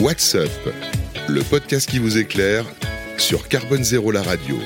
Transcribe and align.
What's 0.00 0.34
Up, 0.34 0.48
le 1.28 1.42
podcast 1.42 1.86
qui 1.86 1.98
vous 1.98 2.16
éclaire 2.16 2.64
sur 3.18 3.48
Carbone 3.48 3.84
Zéro 3.84 4.10
la 4.10 4.22
radio. 4.22 4.56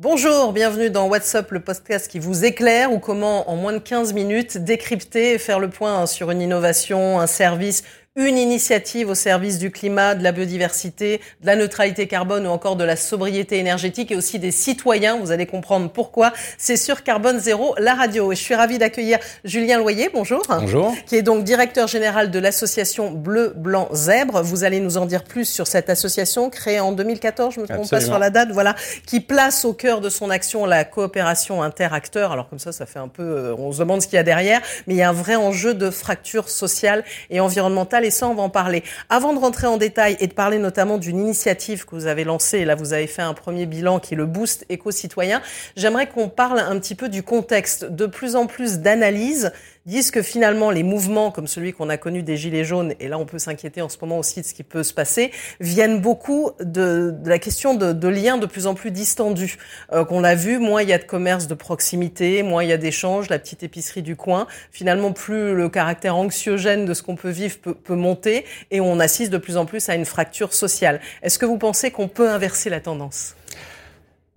Bonjour, 0.00 0.52
bienvenue 0.52 0.90
dans 0.90 1.06
What's 1.06 1.32
Up, 1.36 1.52
le 1.52 1.60
podcast 1.60 2.10
qui 2.10 2.18
vous 2.18 2.44
éclaire 2.44 2.92
ou 2.92 2.98
comment 2.98 3.48
en 3.48 3.54
moins 3.54 3.72
de 3.72 3.78
15 3.78 4.14
minutes 4.14 4.58
décrypter 4.58 5.34
et 5.34 5.38
faire 5.38 5.60
le 5.60 5.70
point 5.70 6.06
sur 6.06 6.32
une 6.32 6.42
innovation, 6.42 7.20
un 7.20 7.28
service, 7.28 7.84
une 8.16 8.38
initiative 8.38 9.08
au 9.08 9.14
service 9.14 9.58
du 9.58 9.70
climat, 9.70 10.16
de 10.16 10.24
la 10.24 10.32
biodiversité, 10.32 11.20
de 11.42 11.46
la 11.46 11.54
neutralité 11.54 12.08
carbone 12.08 12.44
ou 12.44 12.50
encore 12.50 12.74
de 12.74 12.82
la 12.82 12.96
sobriété 12.96 13.58
énergétique 13.58 14.10
et 14.10 14.16
aussi 14.16 14.40
des 14.40 14.50
citoyens. 14.50 15.18
Vous 15.18 15.30
allez 15.30 15.46
comprendre 15.46 15.88
pourquoi. 15.88 16.32
C'est 16.58 16.76
sur 16.76 17.04
Carbone 17.04 17.38
Zéro, 17.38 17.76
la 17.78 17.94
radio. 17.94 18.32
Et 18.32 18.34
je 18.34 18.42
suis 18.42 18.56
ravie 18.56 18.78
d'accueillir 18.78 19.20
Julien 19.44 19.78
Loyer, 19.78 20.10
bonjour. 20.12 20.42
Bonjour. 20.48 20.92
Qui 21.06 21.14
est 21.14 21.22
donc 21.22 21.44
directeur 21.44 21.86
général 21.86 22.32
de 22.32 22.38
l'association 22.40 23.12
Bleu, 23.12 23.52
Blanc, 23.56 23.88
Zèbre. 23.92 24.42
Vous 24.42 24.64
allez 24.64 24.80
nous 24.80 24.96
en 24.96 25.06
dire 25.06 25.22
plus 25.22 25.44
sur 25.44 25.68
cette 25.68 25.88
association 25.88 26.50
créée 26.50 26.80
en 26.80 26.90
2014, 26.90 27.54
je 27.54 27.60
me 27.60 27.68
trompe 27.68 27.88
pas 27.88 28.00
sur 28.00 28.18
la 28.18 28.30
date, 28.30 28.50
voilà, 28.50 28.74
qui 29.06 29.20
place 29.20 29.64
au 29.64 29.72
cœur 29.72 30.00
de 30.00 30.08
son 30.08 30.30
action 30.30 30.66
la 30.66 30.84
coopération 30.84 31.62
interacteur. 31.62 32.32
Alors 32.32 32.48
comme 32.48 32.58
ça, 32.58 32.72
ça 32.72 32.86
fait 32.86 32.98
un 32.98 33.08
peu, 33.08 33.22
euh, 33.22 33.54
on 33.56 33.70
se 33.70 33.78
demande 33.78 34.02
ce 34.02 34.08
qu'il 34.08 34.16
y 34.16 34.20
a 34.20 34.24
derrière, 34.24 34.60
mais 34.88 34.94
il 34.94 34.96
y 34.96 35.02
a 35.02 35.08
un 35.08 35.12
vrai 35.12 35.36
enjeu 35.36 35.74
de 35.74 35.90
fracture 35.90 36.48
sociale 36.48 37.04
et 37.30 37.38
environnementale 37.38 37.99
et 38.04 38.10
ça, 38.10 38.28
on 38.28 38.34
va 38.34 38.42
en 38.42 38.50
parler. 38.50 38.82
Avant 39.08 39.32
de 39.32 39.38
rentrer 39.38 39.66
en 39.66 39.76
détail 39.76 40.16
et 40.20 40.26
de 40.26 40.32
parler 40.32 40.58
notamment 40.58 40.98
d'une 40.98 41.18
initiative 41.18 41.84
que 41.84 41.94
vous 41.94 42.06
avez 42.06 42.24
lancée, 42.24 42.64
là, 42.64 42.74
vous 42.74 42.92
avez 42.92 43.06
fait 43.06 43.22
un 43.22 43.34
premier 43.34 43.66
bilan 43.66 43.98
qui 44.00 44.14
est 44.14 44.16
le 44.16 44.26
Boost 44.26 44.64
éco-citoyen, 44.68 45.42
j'aimerais 45.76 46.08
qu'on 46.08 46.28
parle 46.28 46.60
un 46.60 46.78
petit 46.78 46.94
peu 46.94 47.08
du 47.08 47.22
contexte. 47.22 47.84
De 47.84 48.06
plus 48.06 48.36
en 48.36 48.46
plus 48.46 48.78
d'analyses 48.78 49.52
disent 49.86 50.10
que 50.10 50.22
finalement 50.22 50.70
les 50.70 50.82
mouvements 50.82 51.30
comme 51.30 51.46
celui 51.46 51.72
qu'on 51.72 51.88
a 51.88 51.96
connu 51.96 52.22
des 52.22 52.36
Gilets 52.36 52.64
jaunes, 52.64 52.94
et 53.00 53.08
là 53.08 53.18
on 53.18 53.26
peut 53.26 53.38
s'inquiéter 53.38 53.82
en 53.82 53.88
ce 53.88 53.96
moment 54.00 54.18
aussi 54.18 54.40
de 54.40 54.46
ce 54.46 54.54
qui 54.54 54.62
peut 54.62 54.82
se 54.82 54.92
passer, 54.92 55.30
viennent 55.60 56.00
beaucoup 56.00 56.50
de, 56.60 57.14
de 57.16 57.28
la 57.28 57.38
question 57.38 57.74
de, 57.74 57.92
de, 57.92 58.08
liens 58.08 58.38
de 58.38 58.46
plus 58.46 58.66
en 58.66 58.74
plus 58.74 58.90
distendus. 58.90 59.56
Euh, 59.92 60.04
qu'on 60.04 60.20
l'a 60.20 60.34
vu, 60.34 60.58
moins 60.58 60.82
il 60.82 60.88
y 60.88 60.92
a 60.92 60.98
de 60.98 61.04
commerce 61.04 61.46
de 61.46 61.54
proximité, 61.54 62.42
moins 62.42 62.62
il 62.62 62.70
y 62.70 62.72
a 62.72 62.76
d'échanges, 62.76 63.28
la 63.28 63.38
petite 63.38 63.62
épicerie 63.62 64.02
du 64.02 64.16
coin. 64.16 64.46
Finalement, 64.70 65.12
plus 65.12 65.54
le 65.54 65.68
caractère 65.68 66.16
anxiogène 66.16 66.84
de 66.84 66.94
ce 66.94 67.02
qu'on 67.02 67.16
peut 67.16 67.30
vivre 67.30 67.58
peut, 67.58 67.74
peut 67.74 67.94
monter, 67.94 68.44
et 68.70 68.80
on 68.80 69.00
assiste 69.00 69.32
de 69.32 69.38
plus 69.38 69.56
en 69.56 69.66
plus 69.66 69.88
à 69.88 69.94
une 69.94 70.04
fracture 70.04 70.54
sociale. 70.54 71.00
Est-ce 71.22 71.38
que 71.38 71.46
vous 71.46 71.58
pensez 71.58 71.90
qu'on 71.90 72.08
peut 72.08 72.28
inverser 72.28 72.70
la 72.70 72.80
tendance? 72.80 73.34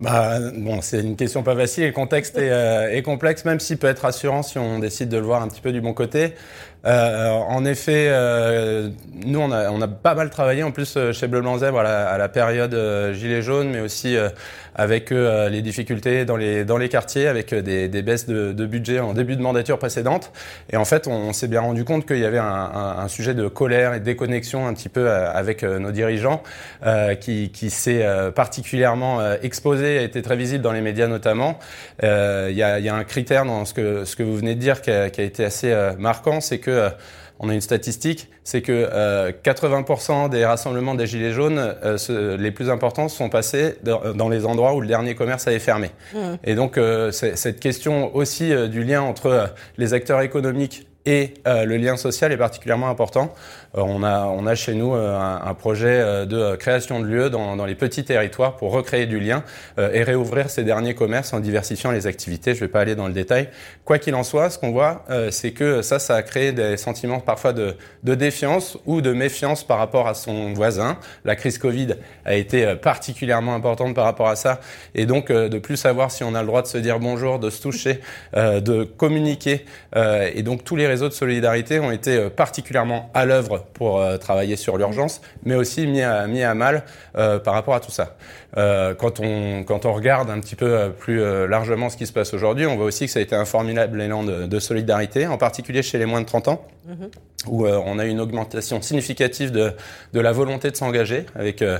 Bah, 0.00 0.38
bon, 0.56 0.80
c'est 0.82 1.00
une 1.00 1.16
question 1.16 1.42
pas 1.42 1.54
facile. 1.56 1.86
Le 1.86 1.92
contexte 1.92 2.36
est, 2.36 2.50
euh, 2.50 2.90
est, 2.90 3.02
complexe, 3.02 3.44
même 3.44 3.60
s'il 3.60 3.78
peut 3.78 3.86
être 3.86 4.00
rassurant 4.00 4.42
si 4.42 4.58
on 4.58 4.78
décide 4.80 5.08
de 5.08 5.16
le 5.16 5.22
voir 5.24 5.42
un 5.42 5.48
petit 5.48 5.60
peu 5.60 5.72
du 5.72 5.80
bon 5.80 5.94
côté. 5.94 6.34
Euh, 6.86 7.30
en 7.30 7.64
effet, 7.64 8.08
euh, 8.08 8.90
nous, 9.24 9.40
on 9.40 9.50
a, 9.52 9.70
on 9.70 9.80
a 9.80 9.88
pas 9.88 10.14
mal 10.14 10.28
travaillé 10.28 10.62
en 10.62 10.70
plus 10.70 10.94
euh, 10.96 11.12
chez 11.12 11.28
Bleu 11.28 11.40
Blanc 11.40 11.58
Zèbre 11.58 11.78
à 11.78 11.82
la, 11.82 12.08
à 12.08 12.18
la 12.18 12.28
période 12.28 12.74
euh, 12.74 13.14
Gilets 13.14 13.42
jaunes, 13.42 13.70
mais 13.70 13.80
aussi 13.80 14.16
euh, 14.16 14.28
avec 14.76 15.10
les 15.10 15.62
difficultés 15.62 16.24
dans 16.24 16.36
les, 16.36 16.64
dans 16.64 16.78
les 16.78 16.88
quartiers, 16.88 17.28
avec 17.28 17.54
des, 17.54 17.86
des 17.86 18.02
baisses 18.02 18.26
de, 18.26 18.52
de, 18.52 18.66
budget 18.66 18.98
en 18.98 19.14
début 19.14 19.36
de 19.36 19.40
mandature 19.40 19.78
précédente. 19.78 20.32
Et 20.72 20.76
en 20.76 20.84
fait, 20.84 21.06
on, 21.06 21.32
s'est 21.32 21.46
bien 21.46 21.60
rendu 21.60 21.84
compte 21.84 22.06
qu'il 22.06 22.18
y 22.18 22.24
avait 22.24 22.38
un, 22.38 22.44
un, 22.44 22.98
un, 22.98 23.06
sujet 23.06 23.34
de 23.34 23.46
colère 23.46 23.94
et 23.94 24.00
de 24.00 24.04
déconnexion 24.04 24.66
un 24.66 24.74
petit 24.74 24.88
peu 24.88 25.08
avec 25.08 25.62
nos 25.62 25.92
dirigeants, 25.92 26.42
qui, 27.20 27.50
qui 27.50 27.70
s'est 27.70 28.04
particulièrement 28.34 29.20
exposé, 29.42 29.98
a 29.98 30.02
été 30.02 30.22
très 30.22 30.34
visible 30.34 30.64
dans 30.64 30.72
les 30.72 30.80
médias 30.80 31.06
notamment. 31.06 31.60
Il 32.02 32.08
y 32.08 32.62
a, 32.64 32.80
y, 32.80 32.88
a, 32.88 32.94
un 32.96 33.04
critère 33.04 33.44
dans 33.44 33.64
ce 33.66 33.74
que, 33.74 34.04
ce 34.04 34.16
que 34.16 34.24
vous 34.24 34.36
venez 34.36 34.56
de 34.56 34.60
dire 34.60 34.82
qui 34.82 34.90
a, 34.90 35.08
qui 35.08 35.20
a 35.20 35.24
été 35.24 35.44
assez 35.44 35.72
marquant, 35.98 36.40
c'est 36.40 36.58
que 36.58 36.73
euh, 36.74 36.90
on 37.40 37.48
a 37.48 37.54
une 37.54 37.60
statistique, 37.60 38.28
c'est 38.44 38.62
que 38.62 38.72
euh, 38.72 39.32
80% 39.44 40.28
des 40.28 40.44
rassemblements 40.44 40.94
des 40.94 41.06
Gilets 41.06 41.32
jaunes, 41.32 41.58
euh, 41.58 41.98
ce, 41.98 42.36
les 42.36 42.50
plus 42.50 42.70
importants, 42.70 43.08
sont 43.08 43.28
passés 43.28 43.76
dans, 43.82 44.14
dans, 44.14 44.28
les 44.28 44.46
endroits 44.46 44.74
où 44.74 44.80
le 44.80 44.86
dernier 44.86 45.14
commerce 45.14 45.46
avait 45.48 45.58
fermé. 45.58 45.90
Mmh. 46.14 46.18
Et 46.44 46.54
donc, 46.54 46.78
euh, 46.78 47.10
cette 47.10 47.60
question 47.60 48.14
aussi 48.14 48.52
euh, 48.52 48.68
du 48.68 48.84
lien 48.84 49.02
entre 49.02 49.50
les 49.78 49.94
acteurs 49.94 50.20
économiques 50.20 50.86
et 51.06 51.34
euh, 51.46 51.64
le 51.64 51.76
lien 51.76 51.96
social 51.96 52.32
est 52.32 52.36
particulièrement 52.36 52.88
important. 52.88 53.34
Euh, 53.76 53.82
on, 53.82 54.02
a, 54.02 54.24
on 54.24 54.46
a 54.46 54.54
chez 54.54 54.74
nous 54.74 54.94
euh, 54.94 55.14
un, 55.18 55.42
un, 55.44 55.54
projet 55.54 56.24
de 56.26 56.56
création 56.56 57.00
de 57.00 57.06
lieux 57.06 57.30
dans, 57.30 57.56
dans, 57.56 57.66
les 57.66 57.74
petits 57.74 58.04
territoires 58.04 58.56
pour 58.56 58.72
recréer 58.72 59.06
du 59.06 59.20
lien 59.20 59.42
et 59.78 60.02
réouvrir 60.02 60.50
ces 60.50 60.64
derniers 60.64 60.94
commerces 60.94 61.32
en 61.32 61.40
diversifiant 61.40 61.90
les 61.90 62.06
activités. 62.06 62.54
Je 62.54 62.60
ne 62.60 62.66
vais 62.66 62.72
pas 62.72 62.80
aller 62.80 62.94
dans 62.94 63.06
le 63.06 63.12
détail. 63.12 63.48
Quoi 63.84 63.98
qu'il 63.98 64.14
en 64.14 64.22
soit, 64.22 64.50
ce 64.50 64.58
qu'on 64.58 64.72
voit, 64.72 65.04
c'est 65.30 65.52
que 65.52 65.82
ça, 65.82 65.98
ça 65.98 66.16
a 66.16 66.22
créé 66.22 66.52
des 66.52 66.76
sentiments 66.76 67.20
parfois 67.20 67.52
de, 67.52 67.76
de, 68.02 68.14
défiance 68.14 68.78
ou 68.86 69.00
de 69.00 69.12
méfiance 69.12 69.64
par 69.64 69.78
rapport 69.78 70.06
à 70.06 70.14
son 70.14 70.52
voisin. 70.52 70.98
La 71.24 71.36
crise 71.36 71.58
Covid 71.58 71.94
a 72.24 72.34
été 72.34 72.74
particulièrement 72.76 73.54
importante 73.54 73.94
par 73.94 74.04
rapport 74.04 74.28
à 74.28 74.36
ça. 74.36 74.60
Et 74.94 75.06
donc, 75.06 75.30
de 75.30 75.58
plus 75.58 75.76
savoir 75.76 76.10
si 76.10 76.24
on 76.24 76.34
a 76.34 76.40
le 76.40 76.46
droit 76.46 76.62
de 76.62 76.68
se 76.68 76.78
dire 76.78 76.98
bonjour, 77.00 77.38
de 77.38 77.50
se 77.50 77.62
toucher, 77.62 78.00
de 78.34 78.84
communiquer. 78.84 79.64
et 79.96 80.42
donc, 80.42 80.64
tous 80.64 80.76
les 80.76 80.86
réseaux 80.94 81.08
de 81.08 81.14
solidarité 81.14 81.80
ont 81.80 81.90
été 81.90 82.30
particulièrement 82.30 83.10
à 83.14 83.26
l'œuvre 83.26 83.66
pour 83.74 84.00
euh, 84.00 84.16
travailler 84.16 84.54
sur 84.54 84.78
l'urgence, 84.78 85.20
mais 85.44 85.56
aussi 85.56 85.88
mis 85.88 86.02
à, 86.02 86.28
mis 86.28 86.44
à 86.44 86.54
mal 86.54 86.84
euh, 87.16 87.40
par 87.40 87.54
rapport 87.54 87.74
à 87.74 87.80
tout 87.80 87.90
ça. 87.90 88.16
Euh, 88.56 88.94
quand, 88.94 89.18
on, 89.18 89.64
quand 89.64 89.86
on 89.86 89.92
regarde 89.92 90.30
un 90.30 90.38
petit 90.38 90.54
peu 90.54 90.92
plus 90.96 91.18
largement 91.48 91.90
ce 91.90 91.96
qui 91.96 92.06
se 92.06 92.12
passe 92.12 92.32
aujourd'hui, 92.32 92.66
on 92.66 92.76
voit 92.76 92.86
aussi 92.86 93.06
que 93.06 93.10
ça 93.10 93.18
a 93.18 93.22
été 93.22 93.34
un 93.34 93.44
formidable 93.44 94.00
élan 94.00 94.22
de, 94.22 94.46
de 94.46 94.58
solidarité, 94.60 95.26
en 95.26 95.36
particulier 95.36 95.82
chez 95.82 95.98
les 95.98 96.06
moins 96.06 96.20
de 96.20 96.26
30 96.26 96.48
ans. 96.48 96.64
Mmh 96.86 97.06
où 97.46 97.66
euh, 97.66 97.80
on 97.84 97.98
a 97.98 98.04
une 98.04 98.20
augmentation 98.20 98.80
significative 98.82 99.50
de, 99.50 99.72
de 100.12 100.20
la 100.20 100.32
volonté 100.32 100.70
de 100.70 100.76
s'engager, 100.76 101.26
avec 101.34 101.62
euh, 101.62 101.78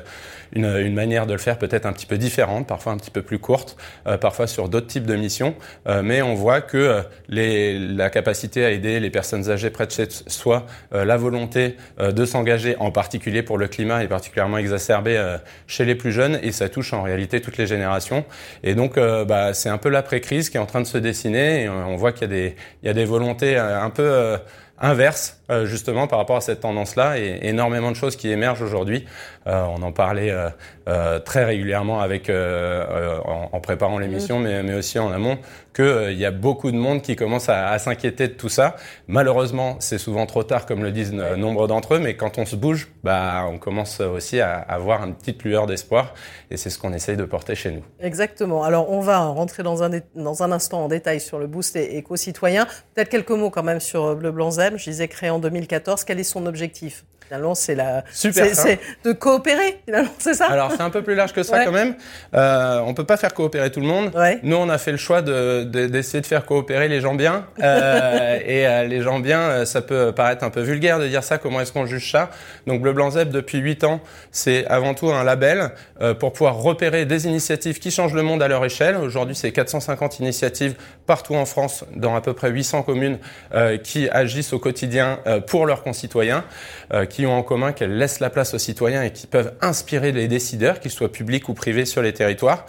une, 0.53 0.67
une, 0.67 0.95
manière 0.95 1.27
de 1.27 1.33
le 1.33 1.39
faire 1.39 1.59
peut-être 1.59 1.87
un 1.87 1.93
petit 1.93 2.07
peu 2.07 2.19
différente, 2.19 2.67
parfois 2.67 2.93
un 2.93 2.97
petit 2.97 3.11
peu 3.11 3.23
plus 3.23 3.39
courte, 3.39 3.77
euh, 4.07 4.19
parfois 4.19 4.47
sur 4.47 4.69
d'autres 4.69 4.87
types 4.87 5.07
de 5.07 5.17
missions, 5.17 5.55
euh, 5.89 6.03
mais 6.03 6.23
on 6.23 6.35
voit 6.35 6.61
que 6.61 6.77
euh, 6.77 7.03
les, 7.29 7.79
la 7.79 8.11
capacité 8.11 8.65
à 8.65 8.71
aider 8.71 9.01
les 9.05 9.11
personnes 9.11 9.51
âgées 9.51 9.71
près 9.71 9.87
de 9.87 9.93
chez 9.93 10.09
soi, 10.09 10.67
euh, 10.93 11.05
la 11.05 11.17
volonté 11.17 11.77
de 12.01 12.25
s'engager, 12.25 12.77
en 12.79 12.91
particulier 12.91 13.43
pour 13.43 13.59
le 13.59 13.69
climat, 13.69 14.03
est 14.03 14.09
particulièrement 14.09 14.59
exacerbée 14.59 15.37
chez 15.67 15.85
les 15.85 15.95
plus 15.95 16.13
jeunes, 16.13 16.39
et 16.43 16.53
ça 16.53 16.69
touche 16.69 16.93
en 16.93 17.03
réalité 17.03 17.41
toutes 17.41 17.57
les 17.57 17.67
générations. 17.67 18.25
Et 18.63 18.75
donc, 18.75 18.97
bah, 18.97 19.55
c'est 19.55 19.69
un 19.69 19.79
peu 19.79 19.89
l'après-crise 19.89 20.51
qui 20.51 20.57
est 20.57 20.61
en 20.61 20.67
train 20.67 20.81
de 20.81 20.87
se 20.87 20.99
dessiner, 20.99 21.65
et 21.65 21.69
on 21.69 21.97
voit 21.97 22.13
qu'il 22.13 22.31
y 22.83 22.89
a 22.89 22.93
des, 22.93 23.05
volontés 23.05 23.57
un 23.57 23.91
peu 23.91 24.39
inverse 24.79 25.41
euh, 25.51 25.67
justement 25.67 26.07
par 26.07 26.19
rapport 26.19 26.37
à 26.37 26.41
cette 26.41 26.61
tendance-là 26.61 27.19
et 27.19 27.41
énormément 27.43 27.91
de 27.91 27.97
choses 27.97 28.17
qui 28.17 28.31
émergent 28.31 28.63
aujourd'hui. 28.63 29.05
Euh, 29.47 29.63
on 29.77 29.83
en 29.83 29.93
parlait 29.93 30.35
euh, 30.89 31.19
très 31.19 31.45
régulièrement 31.45 32.01
avec 32.01 32.31
en, 32.31 33.51
en, 33.53 33.61
préparant 33.61 33.99
l'émission, 33.99 34.39
mais, 34.39 34.63
mais, 34.63 34.73
aussi 34.73 34.99
en 34.99 35.13
amont, 35.13 35.37
qu'il 35.75 36.15
y 36.15 36.25
a 36.25 36.31
beaucoup 36.31 36.71
de 36.71 36.79
monde 36.79 37.03
qui 37.03 37.15
commence 37.15 37.51
à, 37.51 37.69
à 37.69 37.79
s'inquiéter 37.79 38.29
de 38.29 38.33
tout 38.33 38.49
ça. 38.49 38.77
Malheureusement, 39.07 39.77
c'est 39.81 39.99
souvent 39.99 40.25
trop 40.25 40.45
tard, 40.45 40.65
comme 40.65 40.83
le 40.83 40.93
disent 40.93 41.13
nombre 41.13 41.67
d'entre 41.67 41.95
eux, 41.95 41.99
mais 41.99 42.17
quand 42.17 42.39
on 42.39 42.47
se 42.47 42.57
bouge, 42.57 42.89
bah, 43.03 43.45
on 43.47 43.59
commence 43.59 44.01
aussi 44.01 44.41
à 44.41 44.55
avoir 44.55 45.05
une 45.05 45.15
petite 45.15 45.43
lueur 45.43 45.67
d'espoir, 45.67 46.15
et 46.51 46.57
c'est 46.57 46.71
ce 46.71 46.79
qu'on 46.79 46.95
essaye 46.95 47.17
de 47.19 47.25
porter 47.25 47.55
chez 47.55 47.71
nous. 47.71 47.83
Exactement. 48.01 48.63
Alors, 48.65 48.91
on 48.91 49.01
va 49.01 49.19
rentrer 49.19 49.63
dans 49.63 49.83
un, 49.83 49.91
dans 50.15 50.43
un 50.43 50.53
instant 50.53 50.85
en 50.85 50.89
détail 50.89 51.21
sur 51.21 51.39
le 51.39 51.47
boost 51.47 51.77
éco-citoyen. 51.77 52.67
Peut-être 52.95 53.11
quelques 53.11 53.31
mots 53.31 53.51
quand 53.51 53.63
même 53.63 53.81
sur 53.81 54.17
Bleu 54.17 54.31
Blanc 54.31 54.53
Zem. 54.53 54.79
Je 54.79 54.85
disais 54.85 55.09
créé 55.09 55.31
en 55.35 55.39
2014. 55.39 56.05
Quel 56.05 56.21
est 56.21 56.25
son 56.25 56.47
objectif? 56.47 57.05
Finalement, 57.27 57.55
c'est 57.55 57.75
la, 57.75 58.05
c'est 58.11 58.79
de 59.03 59.13
coopérer. 59.13 59.81
Finalement, 59.87 60.11
c'est 60.19 60.35
ça? 60.35 60.47
Alors, 60.47 60.73
c'est 60.73 60.83
un 60.83 60.91
peu 60.91 61.03
plus 61.03 61.15
large 61.15 61.33
que 61.33 61.43
ça 61.43 61.57
ouais. 61.57 61.65
quand 61.65 61.73
même. 61.73 61.95
Euh, 62.35 62.81
on 62.87 62.93
peut 62.93 63.05
pas 63.05 63.17
faire 63.17 63.33
coopérer 63.33 63.73
tout 63.73 63.81
le 63.81 63.87
monde. 63.87 64.11
Ouais. 64.15 64.41
Nous, 64.43 64.57
on 64.57 64.69
a 64.69 64.77
fait 64.77 64.93
le 64.93 64.99
choix 64.99 65.23
de, 65.23 65.65
d'essayer 65.65 66.21
de, 66.21 66.25
de, 66.25 66.29
faire 66.29 66.45
coopérer 66.45 66.89
les 66.89 67.01
gens 67.01 67.15
bien. 67.15 67.47
Euh, 67.63 68.39
et 68.45 68.67
euh, 68.67 68.85
les 68.85 69.01
gens 69.01 69.21
bien, 69.21 69.41
euh, 69.41 69.65
ça 69.65 69.81
peut 69.81 70.13
paraître 70.13 70.45
un 70.45 70.51
peu 70.51 70.61
vulgaire 70.61 70.99
de 70.99 71.09
dire 71.09 71.25
ça. 71.25 71.39
Comment 71.39 71.63
est-ce 71.63 71.73
qu'on 71.73 71.87
juge 71.87 72.13
ça? 72.13 72.29
Donc, 72.67 72.83
Bleu 72.83 72.93
Blanc 72.93 73.13
Zeb, 73.13 73.31
depuis 73.31 73.57
8 73.57 73.85
ans, 73.85 74.01
c'est 74.31 74.67
avant 74.67 74.93
tout 74.93 75.11
un 75.11 75.25
label 75.25 75.71
pour 76.19 76.33
pouvoir 76.33 76.57
repérer 76.57 77.07
des 77.07 77.27
initiatives 77.27 77.79
qui 77.79 77.91
changent 77.91 78.15
le 78.15 78.23
monde 78.23 78.43
à 78.43 78.49
leur 78.49 78.65
échelle. 78.65 78.97
Aujourd'hui, 78.97 79.35
c'est 79.35 79.51
450 79.51 80.19
initiatives 80.21 80.75
partout 81.07 81.35
en 81.35 81.47
France, 81.47 81.85
dans 81.97 82.15
à 82.15 82.21
peu 82.21 82.35
près 82.35 82.51
800 82.51 82.83
communes, 82.83 83.19
qui 83.83 84.09
agissent 84.11 84.53
au 84.53 84.59
quotidien 84.59 85.21
pour 85.47 85.67
leurs 85.67 85.83
concitoyens 85.83 86.45
qui 87.09 87.27
ont 87.27 87.37
en 87.37 87.43
commun 87.43 87.73
qu'elles 87.73 87.97
laissent 87.97 88.21
la 88.21 88.31
place 88.31 88.55
aux 88.55 88.59
citoyens 88.59 89.03
et 89.03 89.13
qui 89.13 89.27
peuvent 89.27 89.53
inspirer 89.61 90.13
les 90.13 90.29
décideurs, 90.29 90.81
qu'ils 90.81 90.91
soient 90.91 91.13
publics 91.13 91.49
ou 91.49 91.55
privés 91.55 91.85
sur 91.85 92.03
les 92.03 92.13
territoires. 92.13 92.67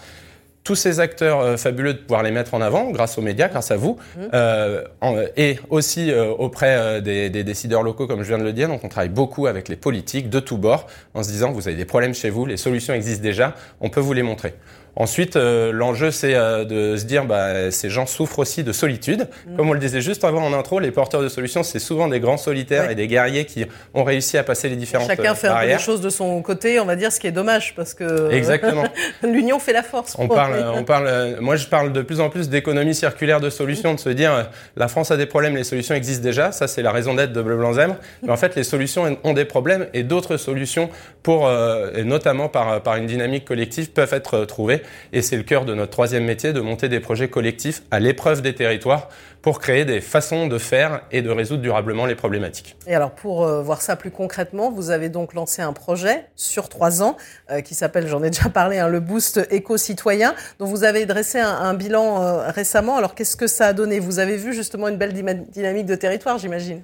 Tous 0.64 0.74
ces 0.74 1.00
acteurs 1.00 1.42
euh, 1.42 1.58
fabuleux 1.58 1.94
de 1.94 2.00
pouvoir 2.00 2.24
les 2.24 2.32
mettre 2.32 2.56
en 2.56 2.62
avant 2.62 2.90
grâce 2.90 3.20
aux 3.20 3.22
médias, 3.22 3.50
grâce 3.50 3.70
à 3.70 3.78
vous, 3.78 4.00
mmh. 4.18 4.22
euh, 4.34 4.84
en, 5.00 5.16
et 5.38 5.60
aussi 5.70 6.10
euh, 6.10 6.32
auprès 6.32 6.76
euh, 6.76 7.02
des, 7.02 7.30
des, 7.30 7.44
décideurs 7.44 7.84
locaux, 7.84 8.08
comme 8.08 8.24
je 8.24 8.30
viens 8.30 8.40
de 8.40 8.44
le 8.44 8.52
dire. 8.52 8.68
Donc 8.68 8.84
on 8.84 8.90
travaille 8.90 9.10
beaucoup 9.10 9.46
avec 9.46 9.70
les 9.70 9.76
politiques 9.76 10.28
de 10.28 10.40
tous 10.40 10.58
bords 10.58 10.88
en 11.14 11.22
se 11.22 11.30
disant 11.30 11.52
vous 11.52 11.68
avez 11.68 11.78
des 11.78 11.86
problèmes 11.86 12.16
chez 12.16 12.32
vous, 12.32 12.48
les 12.48 12.58
solutions 12.58 12.96
existent 12.96 13.22
déjà, 13.22 13.54
on 13.80 13.90
peut 13.90 14.00
vous 14.00 14.14
les 14.14 14.24
montrer. 14.24 14.56
Ensuite, 14.98 15.36
euh, 15.36 15.74
l'enjeu, 15.74 16.10
c'est 16.10 16.36
euh, 16.36 16.64
de 16.64 16.96
se 16.96 17.04
dire, 17.04 17.26
bah, 17.26 17.70
ces 17.70 17.90
gens 17.90 18.06
souffrent 18.06 18.40
aussi 18.40 18.64
de 18.64 18.72
solitude. 18.72 19.28
Mm. 19.46 19.58
Comme 19.58 19.70
on 19.70 19.74
le 19.74 19.80
disait 19.80 20.00
juste 20.00 20.24
avant 20.24 20.42
en 20.42 20.54
intro, 20.54 20.80
les 20.80 20.92
porteurs 20.92 21.22
de 21.22 21.28
solutions, 21.28 21.64
c'est 21.64 21.80
souvent 21.80 22.08
des 22.08 22.22
grands 22.22 22.38
solitaires 22.38 22.90
et 22.90 22.96
des 22.96 23.08
guerriers 23.08 23.46
qui 23.46 23.66
ont 23.94 24.06
réussi 24.06 24.38
à 24.38 24.44
passer 24.44 24.70
les 24.70 24.78
différentes 24.78 25.08
Chacun 25.08 25.34
euh, 25.34 25.36
fait 25.36 25.48
un 25.48 25.60
peu 25.60 25.68
les 25.68 25.80
choses 25.80 26.00
de 26.00 26.10
son 26.10 26.42
côté, 26.42 26.80
on 26.80 26.86
va 26.86 26.96
dire, 26.96 27.12
ce 27.12 27.20
qui 27.20 27.28
est 27.28 27.34
dommage, 27.34 27.76
parce 27.76 27.94
que 27.94 28.32
exactement. 28.32 28.86
l'union 29.24 29.60
fait 29.60 29.74
la 29.74 29.84
force. 29.84 30.16
On 30.18 30.30
parle, 30.30 30.64
on 30.74 30.84
parle. 30.84 31.38
Moi, 31.42 31.58
je 31.58 31.68
parle 31.68 31.92
de 31.92 32.02
plus 32.02 32.22
en 32.22 32.30
plus 32.30 32.48
d'économie 32.48 32.96
circulaire 32.96 33.42
de 33.42 33.50
solutions, 33.50 33.94
de 33.94 34.00
se 34.00 34.10
dire, 34.10 34.50
la 34.78 34.88
France 34.88 35.12
a 35.12 35.18
des 35.18 35.26
problèmes, 35.26 35.58
les 35.58 35.66
solutions 35.66 35.96
existent 35.96 36.24
déjà. 36.24 36.54
Ça, 36.54 36.68
c'est 36.68 36.82
la 36.82 36.92
raison 36.94 37.16
d'être 37.16 37.34
de 37.34 37.42
Bleu 37.42 37.58
Blanc 37.58 37.74
Zèbre. 37.74 37.98
Mais 38.24 38.32
en 38.32 38.38
fait, 38.38 38.56
les 38.56 38.64
solutions 38.64 39.18
ont 39.24 39.34
des 39.34 39.46
problèmes 39.46 39.88
et 39.94 40.04
d'autres 40.04 40.38
solutions, 40.38 40.90
pour, 41.22 41.52
et 41.96 42.04
notamment 42.06 42.48
par, 42.48 42.82
par 42.82 42.96
une 42.96 43.08
dynamique 43.08 43.44
collective, 43.44 43.92
peuvent 43.92 44.14
être 44.14 44.46
trouvées. 44.46 44.82
Et 45.14 45.22
c'est 45.22 45.38
le 45.38 45.44
cœur 45.44 45.66
de 45.66 45.74
notre 45.74 45.92
troisième 45.92 46.26
métier, 46.26 46.54
de 46.54 46.62
monter 46.62 46.90
des 46.90 47.00
projets 47.00 47.30
collectifs 47.30 47.82
à 47.92 48.00
l'épreuve 48.00 48.42
des 48.42 48.56
territoires 48.56 49.10
pour 49.42 49.60
créer 49.60 49.86
des 49.86 50.02
façons 50.02 50.48
de 50.48 50.58
faire 50.58 51.02
et 51.12 51.22
de 51.22 51.30
résoudre 51.30 51.62
durablement 51.62 52.06
les 52.06 52.16
problématiques. 52.16 52.76
Et 52.88 52.96
alors 52.96 53.12
pour 53.12 53.46
euh, 53.46 53.62
voir 53.62 53.82
ça 53.82 53.96
plus 53.96 54.10
concrètement, 54.10 54.72
vous 54.72 54.90
avez 54.90 55.10
donc 55.10 55.34
lancé 55.36 55.62
un 55.62 55.74
projet 55.74 56.26
sur 56.36 56.68
trois 56.68 57.04
ans 57.04 57.16
euh, 57.52 57.62
qui 57.62 57.76
s'appelle, 57.76 58.08
j'en 58.08 58.24
ai 58.24 58.32
déjà 58.32 58.50
parlé, 58.50 58.80
hein, 58.80 58.88
le 58.88 59.00
Boost 59.00 59.48
éco-citoyen, 59.52 60.34
dont 60.58 60.66
vous 60.66 60.84
avez 60.84 61.06
dressé 61.06 61.40
un, 61.40 61.48
un 61.50 61.74
bilan 61.76 62.24
euh, 62.24 62.50
récemment. 62.50 62.98
Alors 62.98 63.14
qu'est-ce 63.14 63.36
que 63.36 63.48
ça 63.48 63.68
a 63.68 63.74
donné? 63.74 64.00
Vous 64.00 64.18
avez 64.18 64.38
vu 64.38 64.54
justement 64.54 64.88
une 64.88 64.98
belle 64.98 65.14
dynamique 65.14 65.86
de 65.86 65.96
territoire, 65.96 66.38
j'imagine? 66.40 66.82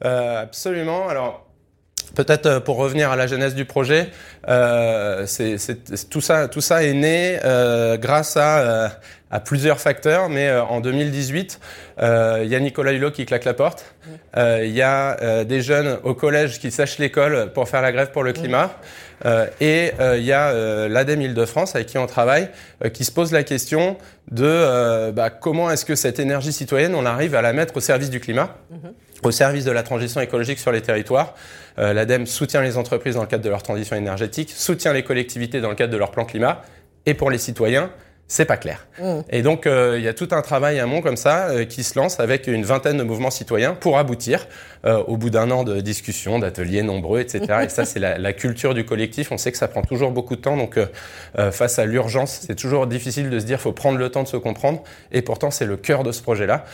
Absolument. 0.00 1.08
Alors 1.08 1.43
Peut-être 2.14 2.46
euh, 2.46 2.60
pour 2.60 2.76
revenir 2.76 3.10
à 3.10 3.16
la 3.16 3.26
genèse 3.26 3.54
du 3.54 3.64
projet, 3.64 4.08
euh, 4.48 5.24
c'est, 5.26 5.56
tout 6.08 6.20
ça, 6.20 6.48
tout 6.48 6.60
ça 6.60 6.84
est 6.84 6.92
né 6.92 7.38
euh, 7.44 7.96
grâce 7.96 8.36
à, 8.36 8.58
euh, 8.58 8.88
à, 9.30 9.40
plusieurs 9.40 9.80
facteurs. 9.80 10.28
Mais 10.28 10.48
euh, 10.48 10.62
en 10.62 10.80
2018, 10.80 11.60
il 11.98 12.48
y 12.48 12.54
a 12.54 12.60
Nicolas 12.60 12.92
Hulot 12.92 13.10
qui 13.10 13.26
claque 13.26 13.44
la 13.44 13.54
porte. 13.54 13.84
Il 14.36 14.70
y 14.70 14.82
a 14.82 15.44
des 15.44 15.62
jeunes 15.62 15.98
au 16.02 16.14
collège 16.14 16.58
qui 16.58 16.70
sèchent 16.70 16.98
l'école 16.98 17.52
pour 17.52 17.68
faire 17.68 17.82
la 17.82 17.92
grève 17.92 18.10
pour 18.10 18.24
le 18.24 18.32
climat. 18.32 18.70
et 19.60 19.92
il 20.16 20.24
y 20.24 20.32
a 20.32 20.88
l'ADEME 20.88 21.22
Île-de-France 21.22 21.76
avec 21.76 21.86
qui 21.86 21.98
on 21.98 22.06
travaille, 22.06 22.48
qui 22.92 23.04
se 23.04 23.12
pose 23.12 23.30
la 23.30 23.44
question 23.44 23.96
de 24.30 25.12
bah, 25.12 25.30
comment 25.30 25.70
est-ce 25.70 25.84
que 25.84 25.94
cette 25.94 26.18
énergie 26.18 26.52
citoyenne, 26.52 26.96
on 26.96 27.06
arrive 27.06 27.36
à 27.36 27.42
la 27.42 27.52
mettre 27.52 27.76
au 27.76 27.80
service 27.80 28.10
du 28.10 28.18
climat? 28.18 28.56
Mm-hmm 28.72 28.92
au 29.24 29.30
service 29.30 29.64
de 29.64 29.70
la 29.70 29.82
transition 29.82 30.20
écologique 30.20 30.58
sur 30.58 30.72
les 30.72 30.82
territoires. 30.82 31.34
Euh, 31.78 31.92
L'ADEME 31.92 32.26
soutient 32.26 32.62
les 32.62 32.76
entreprises 32.76 33.14
dans 33.14 33.22
le 33.22 33.26
cadre 33.26 33.44
de 33.44 33.50
leur 33.50 33.62
transition 33.62 33.96
énergétique, 33.96 34.50
soutient 34.50 34.92
les 34.92 35.02
collectivités 35.02 35.60
dans 35.60 35.70
le 35.70 35.74
cadre 35.74 35.92
de 35.92 35.98
leur 35.98 36.10
plan 36.10 36.24
climat, 36.24 36.62
et 37.06 37.14
pour 37.14 37.30
les 37.30 37.38
citoyens, 37.38 37.90
c'est 38.26 38.46
pas 38.46 38.56
clair. 38.56 38.86
Mmh. 38.98 39.20
Et 39.30 39.42
donc, 39.42 39.66
euh, 39.66 39.96
il 39.98 40.04
y 40.04 40.08
a 40.08 40.14
tout 40.14 40.28
un 40.30 40.40
travail 40.40 40.80
amont 40.80 41.02
comme 41.02 41.16
ça 41.16 41.48
euh, 41.48 41.64
qui 41.66 41.84
se 41.84 41.98
lance 41.98 42.20
avec 42.20 42.46
une 42.46 42.64
vingtaine 42.64 42.96
de 42.96 43.02
mouvements 43.02 43.30
citoyens 43.30 43.74
pour 43.74 43.98
aboutir 43.98 44.46
euh, 44.86 45.02
au 45.06 45.18
bout 45.18 45.28
d'un 45.28 45.50
an 45.50 45.62
de 45.62 45.80
discussions, 45.80 46.38
d'ateliers 46.38 46.82
nombreux, 46.82 47.20
etc. 47.20 47.64
Et 47.64 47.68
ça, 47.68 47.84
c'est 47.84 48.00
la, 48.00 48.16
la, 48.16 48.32
culture 48.32 48.72
du 48.72 48.86
collectif. 48.86 49.30
On 49.30 49.36
sait 49.36 49.52
que 49.52 49.58
ça 49.58 49.68
prend 49.68 49.82
toujours 49.82 50.10
beaucoup 50.10 50.36
de 50.36 50.40
temps. 50.40 50.56
Donc, 50.56 50.78
face 51.52 51.78
à 51.78 51.84
l'urgence, 51.84 52.40
c'est 52.46 52.54
toujours 52.54 52.86
difficile 52.86 53.30
de 53.30 53.38
se 53.38 53.44
dire 53.44 53.60
faut 53.60 53.72
prendre 53.72 53.98
le 53.98 54.08
temps 54.08 54.22
de 54.22 54.28
se 54.28 54.36
comprendre. 54.36 54.82
Et 55.12 55.22
pourtant, 55.22 55.50
c'est 55.50 55.66
le 55.66 55.76
cœur 55.76 56.02
de 56.02 56.12
ce 56.12 56.22
projet-là. 56.22 56.64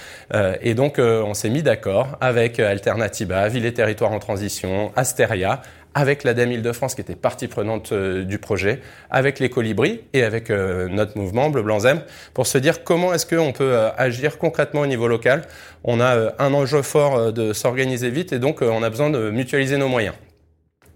et 0.62 0.75
donc, 0.75 0.99
on 0.99 1.35
s'est 1.35 1.50
mis 1.50 1.62
d'accord 1.62 2.17
avec 2.20 2.58
Alternativa, 2.58 3.49
Ville 3.49 3.67
et 3.67 3.75
Territoires 3.75 4.12
en 4.12 4.19
Transition, 4.19 4.93
Asteria, 4.96 5.62
avec 5.95 6.25
l'ADEME 6.25 6.53
Île-de-France 6.53 6.95
qui 6.95 7.01
était 7.01 7.17
partie 7.17 7.49
prenante 7.49 7.93
euh, 7.93 8.25
du 8.25 8.39
projet, 8.39 8.81
avec 9.11 9.39
les 9.39 9.51
colibris 9.51 10.03
et 10.13 10.23
avec 10.23 10.51
euh, 10.51 10.89
notre 10.89 11.19
mouvement 11.19 11.51
Bleu 11.51 11.63
Blanc 11.63 11.81
Zem 11.81 12.03
pour 12.35 12.47
se 12.47 12.59
dire 12.59 12.85
comment 12.85 13.13
est-ce 13.13 13.27
qu'on 13.27 13.53
peut 13.53 13.77
euh, 13.77 13.91
agir 13.97 14.39
concrètement 14.39 14.83
au 14.83 14.87
niveau 14.87 15.09
local. 15.09 15.43
On 15.85 16.01
a 16.01 16.35
un 16.39 16.55
enjeu 16.55 16.83
fort 16.83 17.33
de 17.33 17.53
s'organiser 17.53 18.11
vite 18.11 18.33
et 18.33 18.39
donc 18.39 18.61
on 18.61 18.83
a 18.83 18.91
besoin 18.91 19.11
de 19.11 19.31
mutualiser 19.31 19.79
nos 19.79 19.89
moyens. 19.89 20.15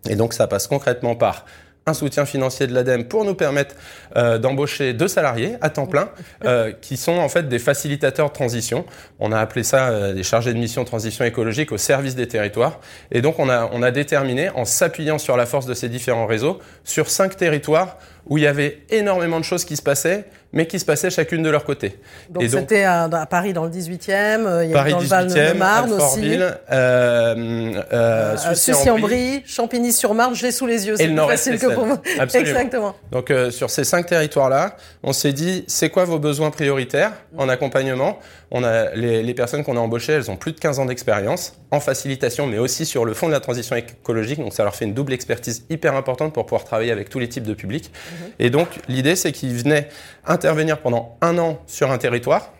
Et 0.08 0.16
donc 0.16 0.34
ça 0.34 0.46
passe 0.46 0.66
concrètement 0.66 1.16
par 1.16 1.46
un 1.86 1.94
soutien 1.94 2.24
financier 2.24 2.66
de 2.66 2.74
l'ADEME 2.74 3.04
pour 3.04 3.24
nous 3.24 3.34
permettre 3.34 3.74
euh, 4.16 4.38
d'embaucher 4.38 4.94
deux 4.94 5.08
salariés 5.08 5.56
à 5.60 5.70
temps 5.70 5.86
plein, 5.86 6.08
euh, 6.44 6.72
qui 6.80 6.96
sont 6.96 7.18
en 7.18 7.28
fait 7.28 7.48
des 7.48 7.58
facilitateurs 7.58 8.28
de 8.28 8.34
transition. 8.34 8.86
On 9.20 9.32
a 9.32 9.38
appelé 9.38 9.62
ça 9.64 9.88
euh, 9.88 10.14
des 10.14 10.22
chargés 10.22 10.54
de 10.54 10.58
mission 10.58 10.84
transition 10.84 11.24
écologique 11.24 11.72
au 11.72 11.78
service 11.78 12.14
des 12.14 12.26
territoires. 12.26 12.80
Et 13.10 13.20
donc 13.20 13.38
on 13.38 13.48
a, 13.48 13.68
on 13.72 13.82
a 13.82 13.90
déterminé, 13.90 14.48
en 14.50 14.64
s'appuyant 14.64 15.18
sur 15.18 15.36
la 15.36 15.46
force 15.46 15.66
de 15.66 15.74
ces 15.74 15.88
différents 15.88 16.26
réseaux, 16.26 16.58
sur 16.84 17.10
cinq 17.10 17.36
territoires 17.36 17.98
où 18.26 18.38
il 18.38 18.44
y 18.44 18.46
avait 18.46 18.82
énormément 18.90 19.38
de 19.38 19.44
choses 19.44 19.64
qui 19.64 19.76
se 19.76 19.82
passaient, 19.82 20.24
mais 20.54 20.66
qui 20.66 20.78
se 20.78 20.84
passaient 20.84 21.10
chacune 21.10 21.42
de 21.42 21.50
leur 21.50 21.64
côté. 21.64 21.98
Donc 22.30 22.44
c'était 22.48 22.84
à, 22.84 23.04
à, 23.04 23.26
Paris 23.26 23.52
dans 23.52 23.64
le 23.64 23.70
18e, 23.70 24.46
euh, 24.46 24.64
il 24.64 24.70
y 24.70 24.74
avait 24.74 24.92
dans 24.92 25.00
le 25.00 25.06
Val-de-Marne 25.06 25.92
aussi. 25.92 26.38
Euh, 26.38 26.52
euh, 26.70 27.82
euh, 27.92 28.54
Sucy-en-Brie, 28.54 29.42
Champigny-sur-Marne, 29.44 30.34
je 30.34 30.46
l'ai 30.46 30.52
sous 30.52 30.66
les 30.66 30.86
yeux, 30.86 30.96
c'est 30.96 31.08
plus 31.08 31.16
facile 31.16 31.58
que 31.58 31.74
pour 31.74 31.86
moi. 31.86 32.00
Exactement. 32.34 32.94
Donc 33.10 33.30
euh, 33.30 33.50
sur 33.50 33.68
ces 33.68 33.84
cinq 33.84 34.06
territoires-là, 34.06 34.76
on 35.02 35.12
s'est 35.12 35.32
dit, 35.32 35.64
c'est 35.66 35.90
quoi 35.90 36.04
vos 36.04 36.20
besoins 36.20 36.50
prioritaires 36.50 37.12
en 37.36 37.48
accompagnement? 37.48 38.18
On 38.56 38.62
a 38.62 38.94
les, 38.94 39.24
les 39.24 39.34
personnes 39.34 39.64
qu'on 39.64 39.76
a 39.76 39.80
embauchées, 39.80 40.12
elles 40.12 40.30
ont 40.30 40.36
plus 40.36 40.52
de 40.52 40.60
15 40.60 40.78
ans 40.78 40.86
d'expérience 40.86 41.54
en 41.72 41.80
facilitation, 41.80 42.46
mais 42.46 42.58
aussi 42.58 42.86
sur 42.86 43.04
le 43.04 43.12
fond 43.12 43.26
de 43.26 43.32
la 43.32 43.40
transition 43.40 43.74
écologique. 43.74 44.38
Donc 44.38 44.52
ça 44.54 44.62
leur 44.62 44.76
fait 44.76 44.84
une 44.84 44.94
double 44.94 45.12
expertise 45.12 45.66
hyper 45.70 45.96
importante 45.96 46.32
pour 46.32 46.46
pouvoir 46.46 46.64
travailler 46.64 46.92
avec 46.92 47.10
tous 47.10 47.18
les 47.18 47.28
types 47.28 47.42
de 47.42 47.52
publics. 47.52 47.90
Mhm. 47.92 48.28
Et 48.38 48.50
donc 48.50 48.68
l'idée, 48.86 49.16
c'est 49.16 49.32
qu'ils 49.32 49.54
venaient 49.54 49.88
intervenir 50.24 50.78
pendant 50.78 51.18
un 51.20 51.36
an 51.38 51.60
sur 51.66 51.90
un 51.90 51.98
territoire 51.98 52.52